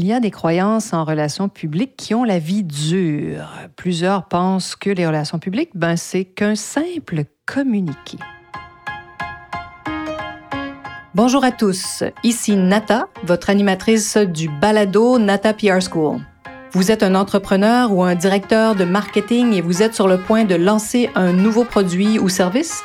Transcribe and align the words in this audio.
Il 0.00 0.06
y 0.06 0.12
a 0.12 0.20
des 0.20 0.30
croyances 0.30 0.92
en 0.92 1.02
relations 1.04 1.48
publiques 1.48 1.96
qui 1.96 2.14
ont 2.14 2.22
la 2.22 2.38
vie 2.38 2.62
dure. 2.62 3.48
Plusieurs 3.74 4.26
pensent 4.26 4.76
que 4.76 4.90
les 4.90 5.04
relations 5.04 5.40
publiques, 5.40 5.72
ben, 5.74 5.96
c'est 5.96 6.24
qu'un 6.24 6.54
simple 6.54 7.24
communiqué. 7.46 8.16
Bonjour 11.16 11.42
à 11.42 11.50
tous, 11.50 12.04
ici 12.22 12.54
Nata, 12.54 13.08
votre 13.24 13.50
animatrice 13.50 14.16
du 14.18 14.48
balado 14.48 15.18
Nata 15.18 15.52
PR 15.52 15.80
School. 15.80 16.20
Vous 16.70 16.92
êtes 16.92 17.02
un 17.02 17.16
entrepreneur 17.16 17.90
ou 17.92 18.04
un 18.04 18.14
directeur 18.14 18.76
de 18.76 18.84
marketing 18.84 19.52
et 19.54 19.60
vous 19.60 19.82
êtes 19.82 19.96
sur 19.96 20.06
le 20.06 20.18
point 20.18 20.44
de 20.44 20.54
lancer 20.54 21.10
un 21.16 21.32
nouveau 21.32 21.64
produit 21.64 22.20
ou 22.20 22.28
service? 22.28 22.84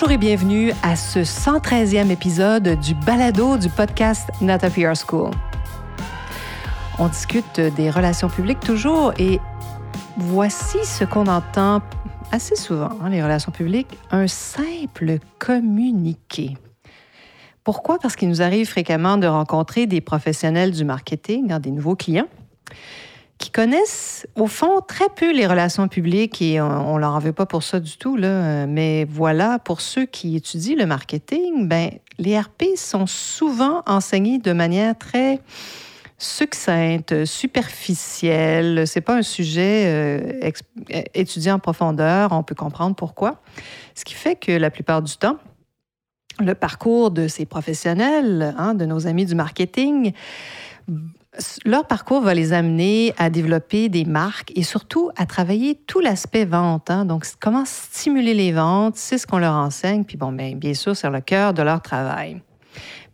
Bonjour 0.00 0.14
et 0.14 0.18
bienvenue 0.18 0.72
à 0.82 0.96
ce 0.96 1.18
113e 1.18 2.10
épisode 2.10 2.80
du 2.80 2.94
balado 2.94 3.58
du 3.58 3.68
podcast 3.68 4.30
Nata 4.40 4.70
PR 4.70 4.94
School. 4.96 5.30
On 6.98 7.08
discute 7.08 7.60
des 7.60 7.90
relations 7.90 8.30
publiques 8.30 8.60
toujours 8.60 9.12
et 9.18 9.38
voici 10.16 10.78
ce 10.84 11.04
qu'on 11.04 11.26
entend 11.26 11.82
assez 12.32 12.56
souvent, 12.56 12.92
hein, 13.02 13.10
les 13.10 13.22
relations 13.22 13.52
publiques, 13.52 13.98
un 14.10 14.26
simple 14.26 15.18
communiqué. 15.38 16.56
Pourquoi? 17.62 17.98
Parce 17.98 18.16
qu'il 18.16 18.30
nous 18.30 18.40
arrive 18.40 18.68
fréquemment 18.70 19.18
de 19.18 19.26
rencontrer 19.26 19.86
des 19.86 20.00
professionnels 20.00 20.70
du 20.70 20.84
marketing, 20.86 21.52
hein, 21.52 21.60
des 21.60 21.72
nouveaux 21.72 21.94
clients, 21.96 22.28
qui 23.40 23.50
connaissent 23.50 24.26
au 24.36 24.46
fond 24.46 24.80
très 24.86 25.08
peu 25.16 25.32
les 25.32 25.46
relations 25.46 25.88
publiques 25.88 26.42
et 26.42 26.60
on, 26.60 26.94
ne 26.96 27.00
leur 27.00 27.14
en 27.14 27.18
veut 27.18 27.32
pas 27.32 27.46
pour 27.46 27.62
ça 27.62 27.80
du 27.80 27.96
tout. 27.96 28.16
Là. 28.16 28.66
Mais 28.66 29.06
voilà, 29.06 29.58
pour 29.58 29.80
ceux 29.80 30.04
qui 30.04 30.36
étudient 30.36 30.76
le 30.76 30.84
marketing, 30.84 31.66
ben, 31.66 31.90
les 32.18 32.38
RP 32.38 32.64
sont 32.76 33.06
souvent 33.06 33.82
enseignés 33.86 34.38
de 34.38 34.52
manière 34.52 34.96
très 34.96 35.40
succincte, 36.18 37.24
superficielle. 37.24 38.86
C'est 38.86 39.00
pas 39.00 39.16
un 39.16 39.22
sujet 39.22 39.84
euh, 39.86 40.50
étudié 41.14 41.50
en 41.50 41.58
profondeur. 41.58 42.32
On 42.32 42.42
peut 42.42 42.54
comprendre 42.54 42.94
pourquoi. 42.94 43.40
Ce 43.94 44.04
qui 44.04 44.12
fait 44.12 44.36
que 44.36 44.52
la 44.52 44.70
plupart 44.70 45.00
du 45.00 45.16
temps, 45.16 45.38
le 46.40 46.54
parcours 46.54 47.10
de 47.10 47.26
ces 47.26 47.46
professionnels, 47.46 48.54
hein, 48.58 48.74
de 48.74 48.84
nos 48.84 49.06
amis 49.06 49.24
du 49.24 49.34
marketing, 49.34 50.12
leur 51.64 51.86
parcours 51.86 52.20
va 52.20 52.34
les 52.34 52.52
amener 52.52 53.14
à 53.18 53.30
développer 53.30 53.88
des 53.88 54.04
marques 54.04 54.52
et 54.54 54.62
surtout 54.62 55.10
à 55.16 55.26
travailler 55.26 55.74
tout 55.86 56.00
l'aspect 56.00 56.44
vente. 56.44 56.90
Hein. 56.90 57.04
Donc, 57.04 57.24
comment 57.40 57.64
stimuler 57.64 58.34
les 58.34 58.52
ventes, 58.52 58.96
c'est 58.96 59.18
ce 59.18 59.26
qu'on 59.26 59.38
leur 59.38 59.54
enseigne. 59.54 60.04
Puis 60.04 60.16
bon, 60.16 60.32
bien, 60.32 60.54
bien 60.54 60.74
sûr, 60.74 60.96
c'est 60.96 61.10
le 61.10 61.20
cœur 61.20 61.54
de 61.54 61.62
leur 61.62 61.82
travail. 61.82 62.40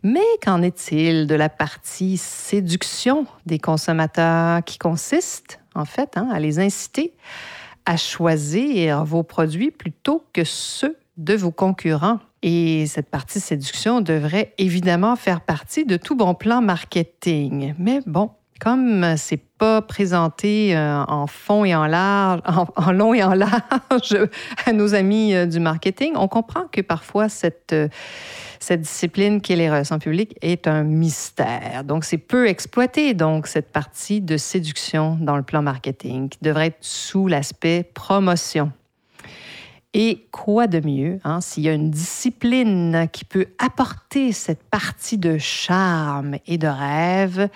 Mais 0.03 0.25
qu'en 0.43 0.61
est-il 0.61 1.27
de 1.27 1.35
la 1.35 1.49
partie 1.49 2.17
séduction 2.17 3.25
des 3.45 3.59
consommateurs 3.59 4.63
qui 4.63 4.77
consiste, 4.77 5.59
en 5.75 5.85
fait, 5.85 6.17
hein, 6.17 6.29
à 6.31 6.39
les 6.39 6.59
inciter 6.59 7.13
à 7.87 7.95
choisir 7.95 9.05
vos 9.05 9.23
produits 9.23 9.71
plutôt 9.71 10.25
que 10.33 10.43
ceux 10.43 10.97
de 11.17 11.35
vos 11.35 11.51
concurrents? 11.51 12.19
Et 12.43 12.85
cette 12.85 13.09
partie 13.09 13.39
séduction 13.39 14.01
devrait 14.01 14.53
évidemment 14.57 15.15
faire 15.15 15.41
partie 15.41 15.85
de 15.85 15.97
tout 15.97 16.15
bon 16.15 16.35
plan 16.35 16.61
marketing. 16.61 17.73
Mais 17.79 17.99
bon, 18.05 18.29
comme 18.59 19.15
c'est 19.17 19.41
pas 19.57 19.81
présenté 19.81 20.75
euh, 20.75 21.03
en 21.07 21.27
fond 21.27 21.65
et 21.65 21.75
en 21.75 21.87
large, 21.87 22.41
en, 22.75 22.91
long 22.91 23.13
et 23.13 23.23
en 23.23 23.33
large 23.33 24.17
à 24.65 24.73
nos 24.73 24.93
amis 24.93 25.33
euh, 25.33 25.45
du 25.45 25.59
marketing, 25.59 26.13
on 26.15 26.27
comprend 26.27 26.65
que 26.71 26.81
parfois 26.81 27.29
cette, 27.29 27.73
euh, 27.73 27.87
cette 28.59 28.81
discipline 28.81 29.41
qui 29.41 29.53
est 29.53 29.55
les 29.55 29.69
relations 29.69 29.99
publiques 29.99 30.35
est 30.41 30.67
un 30.67 30.83
mystère. 30.83 31.83
Donc, 31.83 32.03
c'est 32.03 32.17
peu 32.17 32.47
exploité, 32.47 33.13
donc, 33.13 33.47
cette 33.47 33.71
partie 33.71 34.21
de 34.21 34.37
séduction 34.37 35.17
dans 35.21 35.37
le 35.37 35.43
plan 35.43 35.61
marketing 35.61 36.29
qui 36.29 36.39
devrait 36.41 36.67
être 36.67 36.77
sous 36.81 37.27
l'aspect 37.27 37.83
promotion. 37.93 38.71
Et 39.93 40.27
quoi 40.31 40.67
de 40.67 40.85
mieux, 40.85 41.19
hein, 41.23 41.41
s'il 41.41 41.63
y 41.63 41.69
a 41.69 41.73
une 41.73 41.89
discipline 41.89 43.07
qui 43.11 43.25
peut 43.25 43.47
apporter 43.57 44.31
cette 44.31 44.63
partie 44.63 45.17
de 45.17 45.37
charme 45.37 46.37
et 46.45 46.57
de 46.57 46.67
rêve, 46.67 47.49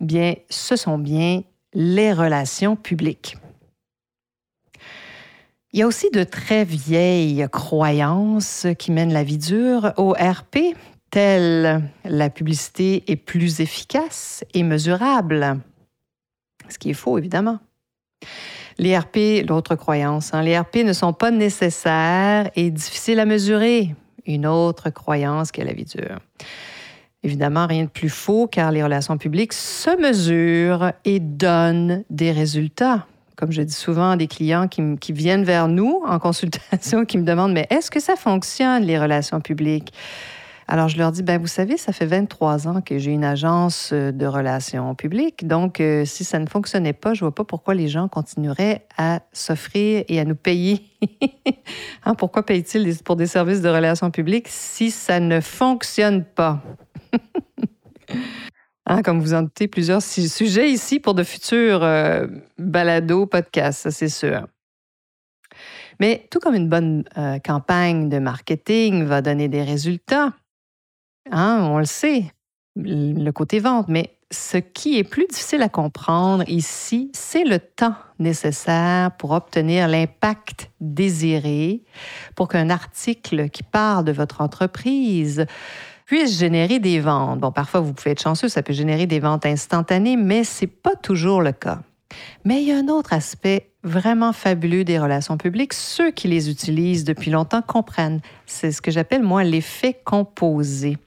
bien, 0.00 0.34
ce 0.50 0.76
sont 0.76 0.98
bien 0.98 1.42
les 1.72 2.12
relations 2.12 2.76
publiques. 2.76 3.36
Il 5.72 5.78
y 5.78 5.82
a 5.82 5.86
aussi 5.86 6.10
de 6.10 6.24
très 6.24 6.64
vieilles 6.64 7.46
croyances 7.50 8.66
qui 8.78 8.90
mènent 8.90 9.12
la 9.12 9.22
vie 9.22 9.38
dure 9.38 9.92
au 9.96 10.12
RP, 10.12 10.74
telles 11.10 11.82
la 12.04 12.28
publicité 12.28 13.04
est 13.10 13.16
plus 13.16 13.60
efficace 13.60 14.44
et 14.52 14.64
mesurable, 14.64 15.60
ce 16.68 16.78
qui 16.78 16.90
est 16.90 16.94
faux 16.94 17.18
évidemment. 17.18 17.60
Les 18.80 18.96
RP, 18.96 19.46
l'autre 19.46 19.74
croyance, 19.74 20.32
hein, 20.32 20.40
les 20.40 20.58
RP 20.58 20.76
ne 20.86 20.94
sont 20.94 21.12
pas 21.12 21.30
nécessaires 21.30 22.50
et 22.56 22.70
difficiles 22.70 23.20
à 23.20 23.26
mesurer. 23.26 23.94
Une 24.24 24.46
autre 24.46 24.88
croyance 24.88 25.52
qu'est 25.52 25.64
la 25.64 25.74
vie 25.74 25.84
dure. 25.84 26.18
Évidemment, 27.22 27.66
rien 27.66 27.84
de 27.84 27.90
plus 27.90 28.08
faux 28.08 28.46
car 28.46 28.72
les 28.72 28.82
relations 28.82 29.18
publiques 29.18 29.52
se 29.52 29.94
mesurent 30.00 30.92
et 31.04 31.20
donnent 31.20 32.04
des 32.08 32.32
résultats. 32.32 33.06
Comme 33.36 33.52
je 33.52 33.60
dis 33.60 33.74
souvent 33.74 34.12
à 34.12 34.16
des 34.16 34.28
clients 34.28 34.66
qui 34.66 35.12
viennent 35.12 35.44
vers 35.44 35.68
nous 35.68 36.00
en 36.06 36.18
consultation, 36.18 37.04
qui 37.06 37.18
me 37.18 37.24
demandent, 37.24 37.52
mais 37.52 37.66
est-ce 37.68 37.90
que 37.90 38.00
ça 38.00 38.16
fonctionne, 38.16 38.84
les 38.84 38.98
relations 38.98 39.42
publiques? 39.42 39.92
Alors, 40.72 40.86
je 40.86 40.98
leur 40.98 41.10
dis, 41.10 41.24
ben 41.24 41.40
vous 41.40 41.48
savez, 41.48 41.76
ça 41.76 41.92
fait 41.92 42.06
23 42.06 42.68
ans 42.68 42.80
que 42.80 42.96
j'ai 42.96 43.10
une 43.10 43.24
agence 43.24 43.90
euh, 43.92 44.12
de 44.12 44.24
relations 44.24 44.94
publiques. 44.94 45.44
Donc, 45.44 45.80
euh, 45.80 46.04
si 46.04 46.22
ça 46.22 46.38
ne 46.38 46.46
fonctionnait 46.46 46.92
pas, 46.92 47.12
je 47.12 47.22
vois 47.22 47.34
pas 47.34 47.42
pourquoi 47.42 47.74
les 47.74 47.88
gens 47.88 48.06
continueraient 48.06 48.86
à 48.96 49.18
s'offrir 49.32 50.04
et 50.06 50.20
à 50.20 50.24
nous 50.24 50.36
payer. 50.36 50.86
hein, 52.04 52.14
pourquoi 52.14 52.46
payent-ils 52.46 52.98
pour 52.98 53.16
des 53.16 53.26
services 53.26 53.62
de 53.62 53.68
relations 53.68 54.12
publiques 54.12 54.46
si 54.46 54.92
ça 54.92 55.18
ne 55.18 55.40
fonctionne 55.40 56.24
pas? 56.24 56.62
Hein, 58.86 59.02
comme 59.02 59.20
vous 59.20 59.34
en 59.34 59.42
doutez, 59.42 59.68
plusieurs 59.68 60.02
sujets 60.02 60.68
ici 60.68 60.98
pour 60.98 61.14
de 61.14 61.22
futurs 61.22 61.84
euh, 61.84 62.26
balados, 62.58 63.26
podcasts, 63.26 63.82
ça 63.82 63.92
c'est 63.92 64.08
sûr. 64.08 64.48
Mais 66.00 66.26
tout 66.28 66.40
comme 66.40 66.56
une 66.56 66.68
bonne 66.68 67.04
campagne 67.44 68.08
de 68.08 68.18
marketing 68.18 69.04
va 69.04 69.22
donner 69.22 69.46
des 69.46 69.62
résultats, 69.62 70.32
Hein, 71.30 71.68
on 71.70 71.78
le 71.78 71.84
sait, 71.84 72.32
le 72.76 73.30
côté 73.30 73.58
vente, 73.58 73.88
mais 73.88 74.16
ce 74.30 74.58
qui 74.58 74.96
est 74.96 75.04
plus 75.04 75.26
difficile 75.26 75.62
à 75.62 75.68
comprendre 75.68 76.44
ici, 76.46 77.10
c'est 77.14 77.44
le 77.44 77.58
temps 77.58 77.94
nécessaire 78.18 79.10
pour 79.16 79.32
obtenir 79.32 79.88
l'impact 79.88 80.70
désiré, 80.80 81.82
pour 82.36 82.48
qu'un 82.48 82.70
article 82.70 83.48
qui 83.50 83.62
parle 83.62 84.04
de 84.04 84.12
votre 84.12 84.40
entreprise 84.40 85.46
puisse 86.06 86.38
générer 86.38 86.78
des 86.78 87.00
ventes. 87.00 87.40
Bon, 87.40 87.52
parfois, 87.52 87.80
vous 87.80 87.92
pouvez 87.92 88.12
être 88.12 88.22
chanceux, 88.22 88.48
ça 88.48 88.62
peut 88.62 88.72
générer 88.72 89.06
des 89.06 89.20
ventes 89.20 89.46
instantanées, 89.46 90.16
mais 90.16 90.44
ce 90.44 90.64
n'est 90.64 90.70
pas 90.70 90.96
toujours 90.96 91.42
le 91.42 91.52
cas. 91.52 91.82
Mais 92.44 92.62
il 92.62 92.68
y 92.68 92.72
a 92.72 92.76
un 92.76 92.88
autre 92.88 93.12
aspect 93.12 93.70
vraiment 93.82 94.32
fabuleux 94.32 94.84
des 94.84 94.98
relations 94.98 95.36
publiques. 95.36 95.72
Ceux 95.72 96.10
qui 96.10 96.28
les 96.28 96.50
utilisent 96.50 97.04
depuis 97.04 97.30
longtemps 97.30 97.62
comprennent. 97.62 98.20
C'est 98.46 98.72
ce 98.72 98.82
que 98.82 98.90
j'appelle, 98.90 99.22
moi, 99.22 99.44
l'effet 99.44 99.94
composé. 100.04 100.98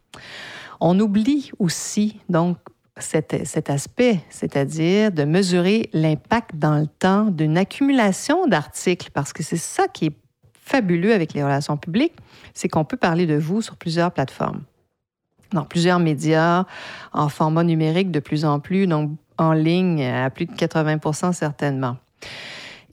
On 0.80 1.00
oublie 1.00 1.52
aussi, 1.60 2.20
donc, 2.30 2.58
cet, 2.98 3.70
aspect, 3.70 4.20
c'est-à-dire 4.30 5.12
de 5.12 5.24
mesurer 5.24 5.90
l'impact 5.94 6.56
dans 6.56 6.78
le 6.78 6.88
temps 6.88 7.26
d'une 7.26 7.58
accumulation 7.58 8.48
d'articles, 8.48 9.10
parce 9.14 9.34
que 9.34 9.44
c'est 9.44 9.58
ça 9.58 9.88
qui 9.88 10.08
est 10.08 10.18
fabuleux 10.54 11.14
avec 11.14 11.34
les 11.34 11.44
relations 11.44 11.78
publiques, 11.78 12.14
c'est 12.54 12.70
qu'on 12.70 12.86
peut 12.86 12.98
parler 12.98 13.26
de 13.26 13.36
vous 13.36 13.62
sur 13.62 13.78
plusieurs 13.78 14.12
plateformes, 14.12 14.64
dans 15.52 15.66
plusieurs 15.66 16.00
médias, 16.00 16.66
en 17.14 17.30
format 17.30 17.64
numérique 17.64 18.12
de 18.12 18.20
plus 18.20 18.46
en 18.46 18.60
plus, 18.60 18.88
donc 18.88 19.12
en 19.38 19.54
ligne 19.54 20.06
à 20.06 20.30
plus 20.30 20.46
de 20.46 20.54
80% 20.54 21.34
certainement. 21.34 21.98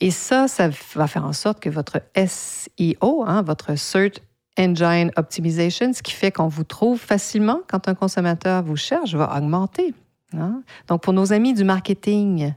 Et 0.01 0.11
ça, 0.11 0.49
ça 0.49 0.71
va 0.95 1.07
faire 1.07 1.25
en 1.25 1.35
sorte 1.35 1.61
que 1.61 1.69
votre 1.69 2.01
SEO, 2.17 3.25
hein, 3.27 3.43
votre 3.43 3.75
Search 3.77 4.15
Engine 4.61 5.11
Optimization, 5.17 5.93
ce 5.95 6.03
qui 6.03 6.13
fait 6.13 6.31
qu'on 6.31 6.49
vous 6.49 6.65
trouve 6.65 6.99
facilement 6.99 7.61
quand 7.67 7.89
un 7.89 7.95
consommateur 7.95 8.63
vous 8.63 8.77
cherche, 8.77 9.15
va 9.15 9.35
augmenter. 9.37 9.95
Hein? 10.37 10.63
Donc, 10.87 11.03
pour 11.03 11.15
nos 11.15 11.33
amis 11.33 11.55
du 11.55 11.65
marketing 11.65 12.53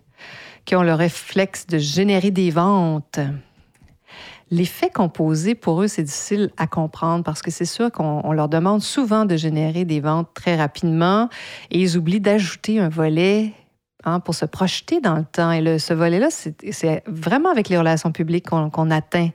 qui 0.66 0.76
ont 0.76 0.84
le 0.84 0.94
réflexe 0.94 1.66
de 1.66 1.78
générer 1.78 2.32
des 2.32 2.52
ventes, 2.52 3.20
L'effet 4.52 4.92
composé, 4.92 5.56
pour 5.56 5.82
eux, 5.82 5.88
c'est 5.88 6.04
difficile 6.04 6.52
à 6.58 6.68
comprendre 6.68 7.24
parce 7.24 7.42
que 7.42 7.50
c'est 7.50 7.66
sûr 7.66 7.92
qu'on 7.92 8.32
leur 8.34 8.50
demande 8.50 8.84
souvent 8.84 9.26
de 9.26 9.36
générer 9.36 9.84
des 9.84 10.00
ventes 10.00 10.30
très 10.36 10.56
rapidement 10.56 11.28
et 11.72 11.80
ils 11.80 11.98
oublient 11.98 12.20
d'ajouter 12.20 12.80
un 12.80 12.88
volet 12.88 13.54
hein, 14.06 14.20
pour 14.20 14.36
se 14.36 14.46
projeter 14.46 15.02
dans 15.02 15.16
le 15.16 15.26
temps. 15.26 15.52
Et 15.52 15.80
ce 15.80 15.94
volet-là, 15.94 16.30
c'est 16.30 17.04
vraiment 17.08 17.50
avec 17.50 17.70
les 17.70 17.78
relations 17.78 18.12
publiques 18.12 18.48
qu'on 18.48 18.92
atteint, 18.92 19.30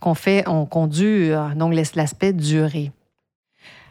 qu'on 0.00 0.14
fait, 0.14 0.44
on 0.46 0.66
conduit, 0.66 1.30
donc 1.56 1.74
l'aspect 1.94 2.32
durée. 2.32 2.92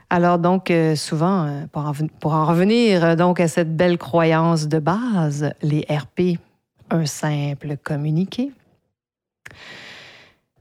Alors 0.09 0.39
donc, 0.39 0.71
euh, 0.71 0.95
souvent, 0.95 1.45
euh, 1.45 1.65
pour 1.71 1.85
en, 1.85 1.91
pour 2.19 2.33
en 2.33 2.45
revenir 2.45 3.03
euh, 3.03 3.15
donc 3.15 3.41
à 3.41 3.47
cette 3.47 3.75
belle 3.75 3.97
croyance 3.97 4.67
de 4.67 4.79
base, 4.79 5.51
les 5.61 5.85
RP, 5.89 6.39
un 6.89 7.05
simple 7.05 7.75
communiqué. 7.83 8.51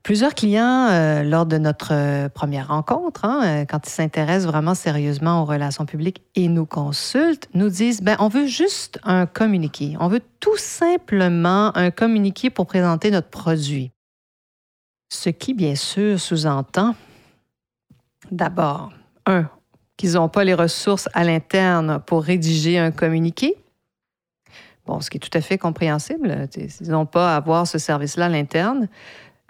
Plusieurs 0.07 0.35
clients, 0.35 0.87
euh, 0.89 1.25
lors 1.25 1.47
de 1.47 1.59
notre 1.59 1.93
euh, 1.93 2.29
première 2.29 2.69
rencontre, 2.69 3.25
hein, 3.25 3.41
euh, 3.45 3.65
quand 3.65 3.89
ils 3.89 3.91
s'intéressent 3.91 4.47
vraiment 4.47 4.77
sérieusement 4.77 5.43
aux 5.43 5.45
relations 5.45 5.85
publiques 5.85 6.23
et 6.37 6.47
nous 6.47 6.65
consultent, 6.65 7.49
nous 7.55 7.69
disent 7.71 8.03
ben, 8.03 8.15
on 8.21 8.29
veut 8.29 8.47
juste 8.47 9.01
un 9.03 9.27
communiqué. 9.27 9.97
On 9.99 10.07
veut 10.07 10.23
tout 10.39 10.57
simplement 10.59 11.77
un 11.77 11.91
communiqué 11.91 12.51
pour 12.51 12.69
présenter 12.69 13.11
notre 13.11 13.31
produit. 13.31 13.91
Ce 15.09 15.29
qui, 15.29 15.55
bien 15.55 15.75
sûr, 15.75 16.21
sous-entend 16.21 16.95
d'abord, 18.31 18.93
un, 19.27 19.51
qu'ils 19.97 20.13
n'ont 20.13 20.29
pas 20.29 20.45
les 20.45 20.55
ressources 20.55 21.09
à 21.15 21.25
l'interne 21.25 22.01
pour 22.07 22.23
rédiger 22.23 22.79
un 22.79 22.93
communiqué. 22.93 23.57
Bon, 24.87 25.01
ce 25.01 25.11
qui 25.11 25.17
est 25.17 25.21
tout 25.21 25.37
à 25.37 25.41
fait 25.41 25.59
compréhensible. 25.59 26.49
Ils 26.57 26.91
n'ont 26.91 27.07
pas 27.07 27.35
à 27.35 27.39
avoir 27.39 27.67
ce 27.67 27.79
service-là 27.79 28.27
à 28.27 28.29
l'interne. 28.29 28.89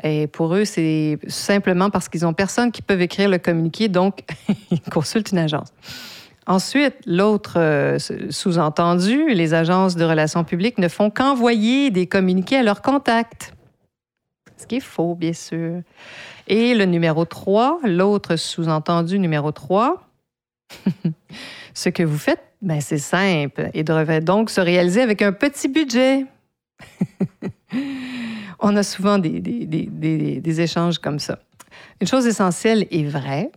Et 0.03 0.27
pour 0.27 0.55
eux, 0.55 0.65
c'est 0.65 1.19
simplement 1.27 1.91
parce 1.91 2.09
qu'ils 2.09 2.23
n'ont 2.23 2.35
personne 2.35 2.71
qui 2.71 2.83
peut 2.83 3.01
écrire 3.01 3.29
le 3.29 3.39
communiqué, 3.39 3.89
donc 3.89 4.21
ils 4.71 4.81
consultent 4.81 5.33
une 5.33 5.39
agence. 5.39 5.73
Ensuite, 6.47 6.95
l'autre 7.07 7.59
euh, 7.59 7.99
sous-entendu, 8.31 9.35
les 9.35 9.53
agences 9.53 9.97
de 9.97 10.05
relations 10.05 10.45
publiques 10.45 10.79
ne 10.79 10.87
font 10.89 11.11
qu'envoyer 11.11 11.91
des 11.91 12.07
communiqués 12.07 12.59
à 12.59 12.63
leurs 12.63 12.83
contacts. 12.83 13.53
Ce 14.57 14.67
qui 14.67 14.77
est 14.77 14.81
faux, 14.81 15.17
bien 15.17 15.33
sûr. 15.33 15.81
Et 16.47 16.75
le 16.75 16.85
numéro 16.85 17.25
3, 17.25 17.81
l'autre 17.85 18.37
sous-entendu 18.37 19.19
numéro 19.19 19.51
3, 19.51 20.09
ce 21.75 21.89
que 21.89 22.05
vous 22.05 22.19
faites, 22.19 22.43
ben, 22.63 22.81
c'est 22.81 22.99
simple 22.99 23.71
et 23.75 23.83
devrait 23.83 24.21
donc 24.21 24.51
se 24.51 24.61
réaliser 24.61 25.03
avec 25.03 25.23
un 25.23 25.33
petit 25.33 25.69
budget. 25.69 26.27
on 28.59 28.77
a 28.77 28.83
souvent 28.83 29.19
des, 29.19 30.61
échanges 30.61 30.99
comme 30.99 31.19
ça. 31.19 31.39
Une 32.01 32.07
chose 32.07 32.27
essentielle 32.27 32.87
et 32.91 33.05
vraie, 33.05 33.51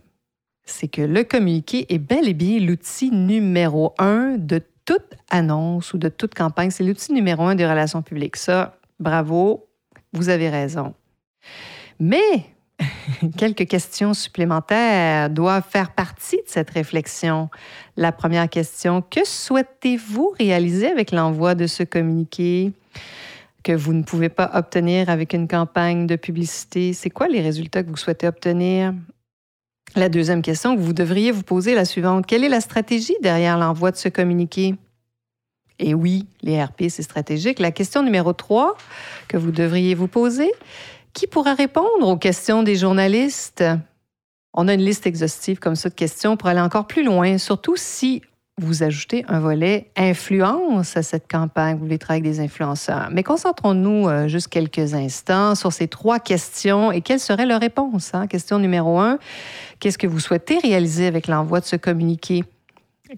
c'est 0.65 0.87
que 0.87 1.01
le 1.01 1.23
communiqué 1.23 1.85
est 1.93 1.97
bel 1.97 2.27
et 2.27 2.33
bien 2.33 2.59
l'outil 2.59 3.11
numéro 3.11 3.93
un 3.97 4.35
de 4.37 4.61
toute 4.85 5.15
annonce 5.29 5.93
ou 5.93 5.97
de 5.97 6.09
toute 6.09 6.35
campagne. 6.35 6.71
C'est 6.71 6.83
l'outil 6.83 7.13
numéro 7.13 7.43
un 7.43 7.55
des 7.55 7.67
relations 7.67 8.01
publiques. 8.01 8.35
Ça, 8.35 8.77
bravo, 8.99 9.67
vous 10.13 10.29
avez 10.29 10.49
raison. 10.49 10.93
Mais 11.99 12.45
quelques 13.37 13.67
questions 13.67 14.13
supplémentaires 14.13 15.29
doivent 15.29 15.67
faire 15.67 15.91
partie 15.91 16.37
de 16.37 16.47
cette 16.47 16.69
réflexion. 16.69 17.49
La 17.97 18.11
première 18.11 18.49
question, 18.49 19.01
que 19.01 19.25
souhaitez-vous 19.25 20.33
réaliser 20.37 20.87
avec 20.87 21.11
l'envoi 21.11 21.55
de 21.55 21.67
ce 21.67 21.83
communiqué? 21.83 22.73
Que 23.63 23.71
vous 23.71 23.93
ne 23.93 24.03
pouvez 24.03 24.29
pas 24.29 24.51
obtenir 24.53 25.09
avec 25.09 25.33
une 25.33 25.47
campagne 25.47 26.07
de 26.07 26.15
publicité? 26.15 26.93
C'est 26.93 27.09
quoi 27.09 27.27
les 27.27 27.41
résultats 27.41 27.83
que 27.83 27.89
vous 27.89 27.97
souhaitez 27.97 28.27
obtenir? 28.27 28.93
La 29.95 30.09
deuxième 30.09 30.41
question 30.41 30.75
que 30.75 30.81
vous 30.81 30.93
devriez 30.93 31.31
vous 31.31 31.43
poser 31.43 31.71
est 31.71 31.75
la 31.75 31.85
suivante. 31.85 32.25
Quelle 32.25 32.43
est 32.43 32.49
la 32.49 32.61
stratégie 32.61 33.15
derrière 33.21 33.57
l'envoi 33.57 33.91
de 33.91 33.97
ce 33.97 34.09
communiqué? 34.09 34.75
Et 35.79 35.93
oui, 35.93 36.27
les 36.41 36.61
RP, 36.61 36.83
c'est 36.89 37.03
stratégique. 37.03 37.59
La 37.59 37.71
question 37.71 38.03
numéro 38.03 38.33
trois 38.33 38.75
que 39.27 39.37
vous 39.37 39.51
devriez 39.51 39.95
vous 39.95 40.07
poser, 40.07 40.51
qui 41.13 41.25
pourra 41.25 41.53
répondre 41.53 42.07
aux 42.07 42.17
questions 42.17 42.63
des 42.63 42.75
journalistes? 42.75 43.63
On 44.53 44.67
a 44.67 44.73
une 44.73 44.81
liste 44.81 45.07
exhaustive 45.07 45.59
comme 45.59 45.75
ça 45.75 45.89
de 45.89 45.95
questions 45.95 46.37
pour 46.37 46.49
aller 46.49 46.59
encore 46.59 46.85
plus 46.85 47.03
loin, 47.03 47.37
surtout 47.37 47.75
si 47.75 48.21
vous 48.59 48.83
ajoutez 48.83 49.25
un 49.27 49.39
volet 49.39 49.89
influence 49.95 50.95
à 50.97 51.03
cette 51.03 51.29
campagne. 51.29 51.75
Vous 51.75 51.85
voulez 51.85 51.97
travailler 51.97 52.25
avec 52.25 52.33
des 52.33 52.43
influenceurs. 52.43 53.09
Mais 53.11 53.23
concentrons-nous 53.23 54.07
euh, 54.07 54.27
juste 54.27 54.47
quelques 54.47 54.93
instants 54.93 55.55
sur 55.55 55.73
ces 55.73 55.87
trois 55.87 56.19
questions 56.19 56.91
et 56.91 57.01
quelle 57.01 57.19
serait 57.19 57.45
leur 57.45 57.61
réponse. 57.61 58.13
Hein? 58.13 58.27
Question 58.27 58.59
numéro 58.59 58.99
un, 58.99 59.17
qu'est-ce 59.79 59.97
que 59.97 60.07
vous 60.07 60.19
souhaitez 60.19 60.59
réaliser 60.59 61.07
avec 61.07 61.27
l'envoi 61.27 61.59
de 61.59 61.65
ce 61.65 61.75
communiqué 61.75 62.43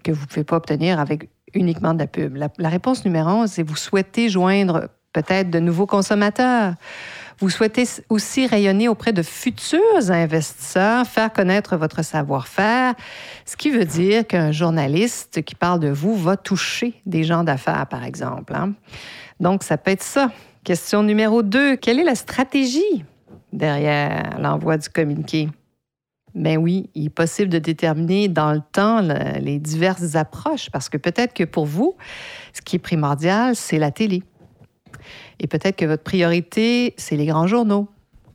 que 0.04 0.12
vous 0.12 0.22
ne 0.22 0.26
pouvez 0.26 0.44
pas 0.44 0.56
obtenir 0.56 1.00
avec 1.00 1.28
uniquement 1.54 1.94
de 1.94 1.98
la 1.98 2.06
pub? 2.06 2.36
La, 2.36 2.48
la 2.58 2.68
réponse 2.68 3.04
numéro 3.04 3.28
un, 3.28 3.46
c'est 3.46 3.62
vous 3.62 3.76
souhaitez 3.76 4.28
joindre 4.28 4.88
peut-être 5.12 5.50
de 5.50 5.58
nouveaux 5.58 5.86
consommateurs. 5.86 6.74
Vous 7.38 7.50
souhaitez 7.50 7.84
aussi 8.08 8.46
rayonner 8.46 8.88
auprès 8.88 9.12
de 9.12 9.22
futurs 9.22 10.10
investisseurs, 10.10 11.06
faire 11.06 11.32
connaître 11.32 11.76
votre 11.76 12.02
savoir-faire, 12.02 12.94
ce 13.44 13.56
qui 13.56 13.70
veut 13.70 13.84
dire 13.84 14.26
qu'un 14.26 14.52
journaliste 14.52 15.42
qui 15.42 15.54
parle 15.54 15.80
de 15.80 15.88
vous 15.88 16.16
va 16.16 16.36
toucher 16.36 16.94
des 17.06 17.24
gens 17.24 17.44
d'affaires, 17.44 17.86
par 17.86 18.04
exemple. 18.04 18.54
Hein. 18.54 18.74
Donc, 19.40 19.62
ça 19.62 19.76
peut 19.76 19.90
être 19.90 20.02
ça. 20.02 20.30
Question 20.64 21.02
numéro 21.02 21.42
deux, 21.42 21.76
quelle 21.76 21.98
est 21.98 22.04
la 22.04 22.14
stratégie 22.14 23.04
derrière 23.52 24.38
l'envoi 24.38 24.76
du 24.78 24.88
communiqué? 24.88 25.48
Ben 26.34 26.56
oui, 26.56 26.88
il 26.94 27.06
est 27.06 27.10
possible 27.10 27.50
de 27.50 27.58
déterminer 27.58 28.28
dans 28.28 28.52
le 28.52 28.62
temps 28.72 29.00
les 29.40 29.58
diverses 29.58 30.14
approches 30.14 30.70
parce 30.70 30.88
que 30.88 30.96
peut-être 30.96 31.34
que 31.34 31.44
pour 31.44 31.66
vous, 31.66 31.94
ce 32.54 32.62
qui 32.62 32.76
est 32.76 32.78
primordial, 32.78 33.54
c'est 33.54 33.78
la 33.78 33.90
télé. 33.90 34.22
Et 35.40 35.46
peut-être 35.46 35.76
que 35.76 35.84
votre 35.84 36.02
priorité, 36.02 36.94
c'est 36.96 37.16
les 37.16 37.26
grands 37.26 37.46
journaux. 37.46 37.88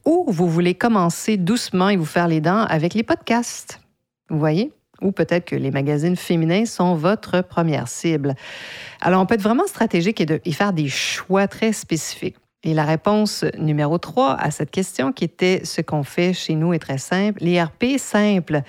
Ou 0.05 0.25
vous 0.27 0.49
voulez 0.49 0.73
commencer 0.73 1.38
doucement 1.38 1.89
et 1.89 1.97
vous 1.97 2.05
faire 2.05 2.27
les 2.27 2.41
dents 2.41 2.63
avec 2.63 2.94
les 2.94 3.03
podcasts. 3.03 3.81
Vous 4.29 4.39
voyez? 4.39 4.71
Ou 5.01 5.11
peut-être 5.11 5.45
que 5.45 5.55
les 5.55 5.69
magazines 5.69 6.15
féminins 6.15 6.65
sont 6.65 6.95
votre 6.95 7.41
première 7.41 7.88
cible. 7.88 8.33
Alors, 9.01 9.21
on 9.21 9.25
peut 9.25 9.35
être 9.35 9.41
vraiment 9.41 9.67
stratégique 9.67 10.21
et, 10.21 10.25
de, 10.25 10.39
faire 10.51 10.73
des 10.73 10.87
choix 10.87 11.47
très 11.47 11.71
spécifiques. 11.71 12.37
Et 12.63 12.73
la 12.73 12.83
réponse 12.83 13.45
numéro 13.57 13.97
3 13.97 14.33
à 14.33 14.49
cette 14.49 14.71
question, 14.71 15.13
qui 15.13 15.23
était 15.23 15.61
ce 15.63 15.81
qu'on 15.81 16.04
fait 16.04 16.33
chez 16.33 16.56
nous, 16.56 16.73
est 16.73 16.80
très 16.80 16.97
simple. 16.97 17.44
L'IRP 17.44 17.97
simple. 17.99 18.63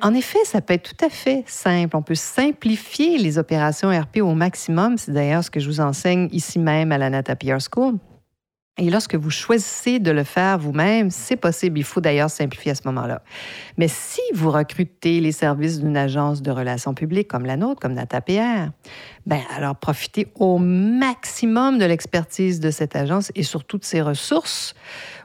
En 0.00 0.14
effet, 0.14 0.38
ça 0.44 0.60
peut 0.60 0.74
être 0.74 0.94
tout 0.94 1.04
à 1.04 1.08
fait 1.08 1.42
simple. 1.46 1.96
On 1.96 2.02
peut 2.02 2.14
simplifier 2.14 3.18
les 3.18 3.38
opérations 3.38 3.90
RP 3.90 4.18
au 4.18 4.34
maximum. 4.34 4.96
C'est 4.96 5.10
d'ailleurs 5.10 5.42
ce 5.42 5.50
que 5.50 5.58
je 5.58 5.68
vous 5.68 5.80
enseigne 5.80 6.28
ici 6.30 6.60
même 6.60 6.92
à 6.92 6.98
la 6.98 7.10
Nata 7.10 7.34
School. 7.58 7.98
Et 8.78 8.88
lorsque 8.88 9.16
vous 9.16 9.28
choisissez 9.28 9.98
de 9.98 10.10
le 10.10 10.24
faire 10.24 10.58
vous-même, 10.58 11.10
c'est 11.10 11.36
possible. 11.36 11.78
Il 11.78 11.84
faut 11.84 12.00
d'ailleurs 12.00 12.30
simplifier 12.30 12.70
à 12.70 12.74
ce 12.74 12.82
moment-là. 12.86 13.22
Mais 13.76 13.88
si 13.88 14.22
vous 14.32 14.50
recrutez 14.50 15.20
les 15.20 15.32
services 15.32 15.80
d'une 15.80 15.96
agence 15.96 16.40
de 16.40 16.50
relations 16.50 16.94
publiques 16.94 17.28
comme 17.28 17.44
la 17.44 17.58
nôtre, 17.58 17.80
comme 17.80 17.92
NataPR, 17.92 18.70
ben 19.26 19.40
alors 19.54 19.76
profitez 19.76 20.28
au 20.36 20.58
maximum 20.58 21.78
de 21.78 21.84
l'expertise 21.84 22.60
de 22.60 22.70
cette 22.70 22.96
agence 22.96 23.30
et 23.34 23.42
surtout 23.42 23.76
de 23.76 23.84
ses 23.84 24.00
ressources. 24.00 24.74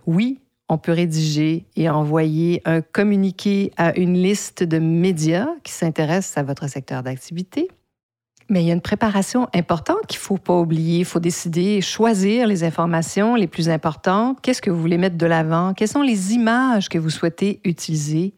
Oui, 0.06 0.42
on 0.70 0.78
peut 0.78 0.92
rédiger 0.92 1.66
et 1.76 1.90
envoyer 1.90 2.62
un 2.66 2.82
communiqué 2.82 3.72
à 3.78 3.98
une 3.98 4.16
liste 4.16 4.64
de 4.64 4.80
médias 4.80 5.48
qui 5.64 5.72
s'intéressent 5.72 6.38
à 6.38 6.44
votre 6.44 6.68
secteur 6.68 7.04
d'activité. 7.04 7.70
Mais 8.50 8.64
il 8.64 8.68
y 8.68 8.72
a 8.72 8.74
une 8.74 8.82
préparation 8.82 9.48
importante 9.54 10.08
qu'il 10.08 10.20
ne 10.20 10.24
faut 10.24 10.38
pas 10.38 10.58
oublier. 10.58 11.00
Il 11.00 11.06
faut 11.06 11.20
décider, 11.20 11.82
choisir 11.82 12.48
les 12.48 12.64
informations 12.64 13.36
les 13.36 13.48
plus 13.48 13.70
importantes. 13.70 14.40
Qu'est-ce 14.42 14.62
que 14.62 14.70
vous 14.70 14.80
voulez 14.80 14.98
mettre 14.98 15.18
de 15.18 15.26
l'avant? 15.26 15.74
Quelles 15.74 15.90
sont 15.90 16.02
les 16.02 16.34
images 16.34 16.88
que 16.88 16.98
vous 16.98 17.10
souhaitez 17.10 17.60
utiliser? 17.66 18.34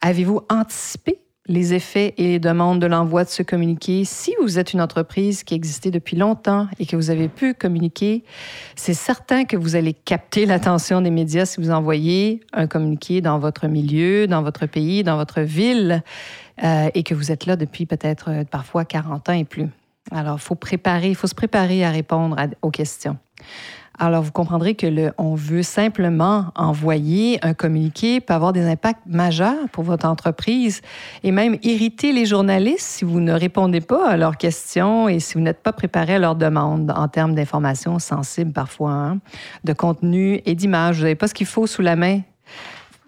Avez-vous 0.00 0.40
anticipé 0.50 1.18
les 1.46 1.74
effets 1.74 2.14
et 2.16 2.24
les 2.24 2.38
demandes 2.38 2.80
de 2.80 2.86
l'envoi 2.86 3.24
de 3.24 3.28
ce 3.28 3.42
communiqué. 3.42 4.04
Si 4.04 4.34
vous 4.40 4.58
êtes 4.58 4.72
une 4.72 4.80
entreprise 4.80 5.44
qui 5.44 5.54
existait 5.54 5.90
depuis 5.90 6.16
longtemps 6.16 6.68
et 6.78 6.86
que 6.86 6.96
vous 6.96 7.10
avez 7.10 7.28
pu 7.28 7.52
communiquer, 7.52 8.24
c'est 8.76 8.94
certain 8.94 9.44
que 9.44 9.56
vous 9.56 9.76
allez 9.76 9.92
capter 9.92 10.46
l'attention 10.46 11.02
des 11.02 11.10
médias 11.10 11.44
si 11.44 11.60
vous 11.60 11.70
envoyez 11.70 12.40
un 12.52 12.66
communiqué 12.66 13.20
dans 13.20 13.38
votre 13.38 13.66
milieu, 13.66 14.26
dans 14.26 14.42
votre 14.42 14.66
pays, 14.66 15.02
dans 15.02 15.16
votre 15.16 15.42
ville 15.42 16.02
euh, 16.62 16.88
et 16.94 17.02
que 17.02 17.14
vous 17.14 17.30
êtes 17.30 17.46
là 17.46 17.56
depuis 17.56 17.84
peut-être 17.84 18.30
euh, 18.30 18.44
parfois 18.44 18.84
40 18.84 19.28
ans 19.28 19.32
et 19.34 19.44
plus. 19.44 19.68
Alors, 20.10 20.36
il 20.36 20.42
faut 20.42 20.54
préparer, 20.54 21.08
il 21.08 21.14
faut 21.14 21.26
se 21.26 21.34
préparer 21.34 21.84
à 21.84 21.90
répondre 21.90 22.36
aux 22.62 22.70
questions. 22.70 23.18
Alors, 23.96 24.22
vous 24.22 24.32
comprendrez 24.32 24.74
que 24.74 24.88
le, 24.88 25.12
on 25.18 25.36
veut 25.36 25.62
simplement 25.62 26.46
envoyer 26.56 27.38
un 27.42 27.54
communiqué 27.54 28.20
peut 28.20 28.34
avoir 28.34 28.52
des 28.52 28.66
impacts 28.66 29.06
majeurs 29.06 29.68
pour 29.70 29.84
votre 29.84 30.06
entreprise 30.06 30.80
et 31.22 31.30
même 31.30 31.56
irriter 31.62 32.12
les 32.12 32.26
journalistes 32.26 32.86
si 32.86 33.04
vous 33.04 33.20
ne 33.20 33.32
répondez 33.32 33.80
pas 33.80 34.08
à 34.08 34.16
leurs 34.16 34.36
questions 34.36 35.08
et 35.08 35.20
si 35.20 35.34
vous 35.34 35.40
n'êtes 35.40 35.62
pas 35.62 35.72
préparé 35.72 36.16
à 36.16 36.18
leurs 36.18 36.34
demandes 36.34 36.92
en 36.96 37.06
termes 37.06 37.36
d'informations 37.36 38.00
sensibles 38.00 38.52
parfois, 38.52 38.90
hein, 38.90 39.18
de 39.62 39.72
contenu 39.72 40.40
et 40.44 40.56
d'images. 40.56 40.96
Vous 40.96 41.02
n'avez 41.02 41.14
pas 41.14 41.28
ce 41.28 41.34
qu'il 41.34 41.46
faut 41.46 41.68
sous 41.68 41.82
la 41.82 41.94
main. 41.94 42.20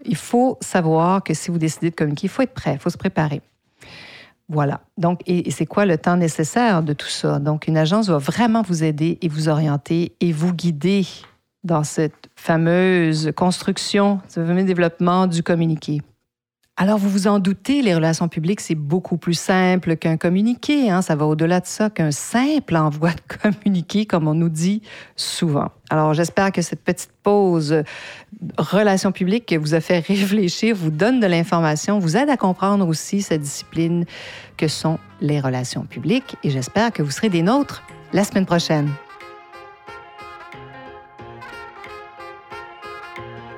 Il 0.04 0.16
faut 0.16 0.56
savoir 0.60 1.24
que 1.24 1.34
si 1.34 1.50
vous 1.50 1.58
décidez 1.58 1.90
de 1.90 1.96
communiquer, 1.96 2.26
il 2.26 2.30
faut 2.30 2.42
être 2.42 2.54
prêt, 2.54 2.74
il 2.74 2.78
faut 2.78 2.90
se 2.90 2.98
préparer. 2.98 3.40
Voilà. 4.48 4.80
Donc, 4.96 5.20
et, 5.26 5.50
c'est 5.50 5.66
quoi 5.66 5.86
le 5.86 5.98
temps 5.98 6.16
nécessaire 6.16 6.82
de 6.82 6.92
tout 6.92 7.08
ça? 7.08 7.38
Donc, 7.38 7.66
une 7.66 7.76
agence 7.76 8.08
va 8.08 8.18
vraiment 8.18 8.62
vous 8.62 8.84
aider 8.84 9.18
et 9.20 9.28
vous 9.28 9.48
orienter 9.48 10.14
et 10.20 10.32
vous 10.32 10.52
guider 10.52 11.04
dans 11.64 11.82
cette 11.82 12.28
fameuse 12.36 13.32
construction, 13.36 14.20
ce 14.28 14.44
fameux 14.44 14.62
développement 14.62 15.26
du 15.26 15.42
communiqué. 15.42 16.00
Alors, 16.78 16.98
vous 16.98 17.08
vous 17.08 17.26
en 17.26 17.38
doutez, 17.38 17.80
les 17.80 17.94
relations 17.94 18.28
publiques, 18.28 18.60
c'est 18.60 18.74
beaucoup 18.74 19.16
plus 19.16 19.32
simple 19.32 19.96
qu'un 19.96 20.18
communiqué. 20.18 20.90
Hein? 20.90 21.00
Ça 21.00 21.16
va 21.16 21.24
au-delà 21.24 21.60
de 21.60 21.66
ça 21.66 21.88
qu'un 21.88 22.10
simple 22.10 22.76
envoi 22.76 23.12
de 23.12 23.50
communiqué, 23.62 24.04
comme 24.04 24.28
on 24.28 24.34
nous 24.34 24.50
dit 24.50 24.82
souvent. 25.16 25.70
Alors, 25.88 26.12
j'espère 26.12 26.52
que 26.52 26.60
cette 26.60 26.84
petite 26.84 27.12
pause 27.22 27.82
relations 28.58 29.10
publiques 29.10 29.54
vous 29.54 29.72
a 29.72 29.80
fait 29.80 30.00
réfléchir, 30.00 30.76
vous 30.76 30.90
donne 30.90 31.18
de 31.18 31.26
l'information, 31.26 31.98
vous 31.98 32.18
aide 32.18 32.28
à 32.28 32.36
comprendre 32.36 32.86
aussi 32.86 33.22
cette 33.22 33.40
discipline 33.40 34.04
que 34.58 34.68
sont 34.68 34.98
les 35.22 35.40
relations 35.40 35.84
publiques. 35.84 36.36
Et 36.44 36.50
j'espère 36.50 36.92
que 36.92 37.02
vous 37.02 37.10
serez 37.10 37.30
des 37.30 37.42
nôtres 37.42 37.82
la 38.12 38.22
semaine 38.22 38.44
prochaine. 38.44 38.90